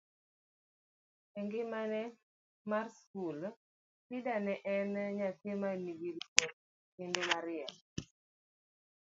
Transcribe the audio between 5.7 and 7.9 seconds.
nigi luor kendo mariek